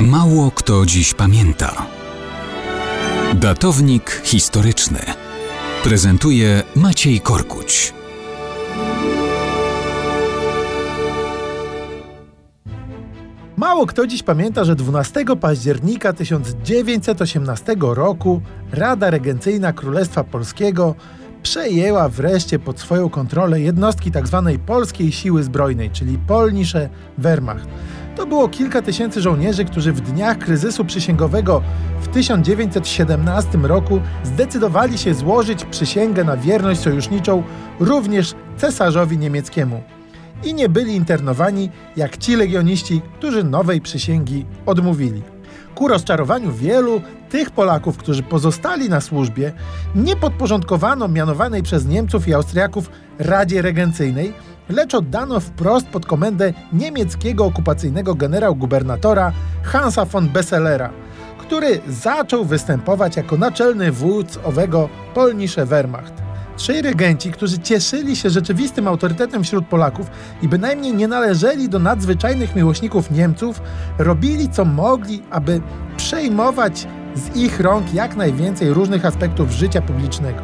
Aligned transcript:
Mało 0.00 0.50
kto 0.50 0.86
dziś 0.86 1.14
pamięta. 1.14 1.86
Datownik 3.34 4.20
historyczny 4.24 4.98
prezentuje 5.84 6.62
Maciej 6.76 7.20
Korkuć. 7.20 7.94
Mało 13.56 13.86
kto 13.86 14.06
dziś 14.06 14.22
pamięta, 14.22 14.64
że 14.64 14.76
12 14.76 15.24
października 15.40 16.12
1918 16.12 17.76
roku 17.80 18.42
Rada 18.72 19.10
Regencyjna 19.10 19.72
Królestwa 19.72 20.24
Polskiego 20.24 20.94
przejęła 21.42 22.08
wreszcie 22.08 22.58
pod 22.58 22.80
swoją 22.80 23.10
kontrolę 23.10 23.60
jednostki 23.60 24.12
tzw. 24.12 24.50
Tak 24.52 24.60
polskiej 24.60 25.12
siły 25.12 25.42
zbrojnej, 25.42 25.90
czyli 25.90 26.18
Polnische 26.18 26.88
Wehrmacht. 27.18 27.68
To 28.16 28.26
było 28.26 28.48
kilka 28.48 28.82
tysięcy 28.82 29.20
żołnierzy, 29.20 29.64
którzy 29.64 29.92
w 29.92 30.00
dniach 30.00 30.38
kryzysu 30.38 30.84
przysięgowego 30.84 31.62
w 32.00 32.08
1917 32.08 33.58
roku 33.58 34.00
zdecydowali 34.24 34.98
się 34.98 35.14
złożyć 35.14 35.64
przysięgę 35.64 36.24
na 36.24 36.36
wierność 36.36 36.80
sojuszniczą 36.80 37.42
również 37.80 38.34
cesarzowi 38.56 39.18
niemieckiemu. 39.18 39.82
I 40.44 40.54
nie 40.54 40.68
byli 40.68 40.94
internowani 40.94 41.70
jak 41.96 42.16
ci 42.16 42.36
legioniści, 42.36 43.00
którzy 43.18 43.44
nowej 43.44 43.80
przysięgi 43.80 44.46
odmówili. 44.66 45.22
Ku 45.76 45.88
rozczarowaniu 45.88 46.52
wielu 46.52 47.00
tych 47.30 47.50
Polaków, 47.50 47.96
którzy 47.96 48.22
pozostali 48.22 48.88
na 48.88 49.00
służbie, 49.00 49.52
nie 49.94 50.16
podporządkowano 50.16 51.08
mianowanej 51.08 51.62
przez 51.62 51.86
Niemców 51.86 52.28
i 52.28 52.34
Austriaków 52.34 52.90
Radzie 53.18 53.62
Regencyjnej, 53.62 54.32
lecz 54.68 54.94
oddano 54.94 55.40
wprost 55.40 55.86
pod 55.86 56.06
komendę 56.06 56.52
niemieckiego 56.72 57.44
okupacyjnego 57.44 58.14
generał-gubernatora 58.14 59.32
Hansa 59.62 60.04
von 60.04 60.28
Besselera, 60.28 60.90
który 61.38 61.80
zaczął 61.88 62.44
występować 62.44 63.16
jako 63.16 63.36
naczelny 63.36 63.92
wódz 63.92 64.38
owego 64.44 64.88
Polnische 65.14 65.66
Wehrmacht. 65.66 66.25
Trzej 66.56 66.82
regenci, 66.82 67.32
którzy 67.32 67.58
cieszyli 67.58 68.16
się 68.16 68.30
rzeczywistym 68.30 68.88
autorytetem 68.88 69.44
wśród 69.44 69.66
Polaków 69.66 70.10
i 70.42 70.48
bynajmniej 70.48 70.94
nie 70.94 71.08
należeli 71.08 71.68
do 71.68 71.78
nadzwyczajnych 71.78 72.56
miłośników 72.56 73.10
Niemców, 73.10 73.62
robili 73.98 74.48
co 74.48 74.64
mogli, 74.64 75.22
aby 75.30 75.60
przejmować 75.96 76.88
z 77.14 77.36
ich 77.36 77.60
rąk 77.60 77.94
jak 77.94 78.16
najwięcej 78.16 78.72
różnych 78.72 79.04
aspektów 79.04 79.50
życia 79.50 79.82
publicznego. 79.82 80.40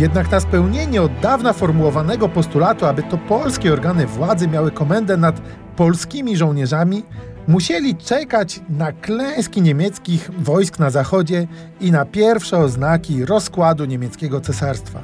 Jednak 0.00 0.30
na 0.30 0.40
spełnienie 0.40 1.02
od 1.02 1.20
dawna 1.20 1.52
formułowanego 1.52 2.28
postulatu, 2.28 2.86
aby 2.86 3.02
to 3.02 3.18
polskie 3.18 3.72
organy 3.72 4.06
władzy 4.06 4.48
miały 4.48 4.70
komendę 4.70 5.16
nad 5.16 5.40
polskimi 5.76 6.36
żołnierzami, 6.36 7.02
musieli 7.48 7.94
czekać 7.94 8.60
na 8.68 8.92
klęski 8.92 9.62
niemieckich 9.62 10.30
wojsk 10.38 10.78
na 10.78 10.90
zachodzie 10.90 11.46
i 11.80 11.90
na 11.90 12.04
pierwsze 12.04 12.58
oznaki 12.58 13.24
rozkładu 13.24 13.84
niemieckiego 13.84 14.40
cesarstwa. 14.40 15.00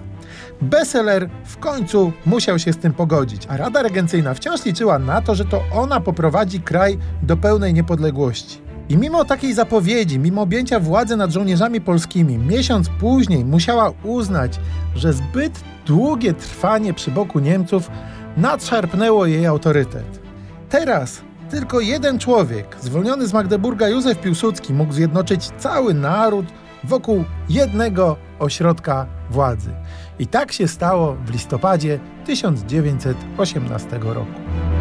Besseler 0.63 1.29
w 1.45 1.57
końcu 1.59 2.13
musiał 2.27 2.59
się 2.59 2.73
z 2.73 2.79
tym 2.79 2.93
pogodzić, 2.93 3.47
a 3.49 3.57
Rada 3.57 3.83
Regencyjna 3.83 4.35
wciąż 4.35 4.65
liczyła 4.65 4.99
na 4.99 5.23
to, 5.23 5.35
że 5.35 5.45
to 5.45 5.63
ona 5.73 6.01
poprowadzi 6.01 6.61
kraj 6.61 6.99
do 7.23 7.37
pełnej 7.37 7.75
niepodległości. 7.75 8.59
I 8.89 8.97
mimo 8.97 9.25
takiej 9.25 9.55
zapowiedzi, 9.55 10.19
mimo 10.19 10.43
objęcia 10.43 10.81
władzy 10.81 11.17
nad 11.17 11.31
żołnierzami 11.31 11.81
polskimi, 11.81 12.39
miesiąc 12.39 12.89
później 13.01 13.45
musiała 13.45 13.93
uznać, 14.03 14.61
że 14.95 15.13
zbyt 15.13 15.61
długie 15.87 16.35
trwanie 16.35 16.95
przy 16.95 17.11
boku 17.11 17.39
Niemców 17.39 17.91
nadszarpnęło 18.37 19.27
jej 19.27 19.47
autorytet. 19.47 20.21
Teraz 20.69 21.23
tylko 21.53 21.81
jeden 21.81 22.19
człowiek, 22.19 22.77
zwolniony 22.81 23.27
z 23.27 23.33
Magdeburga 23.33 23.89
Józef 23.89 24.21
Piłsudski, 24.21 24.73
mógł 24.73 24.93
zjednoczyć 24.93 25.51
cały 25.59 25.95
naród 25.95 26.47
wokół 26.85 27.25
jednego 27.49 28.17
ośrodka 28.39 29.07
władzy. 29.31 29.71
I 30.19 30.27
tak 30.27 30.53
się 30.53 30.69
stało 30.69 31.17
w 31.27 31.31
listopadzie 31.31 32.01
1918 32.27 33.99
roku. 33.99 34.72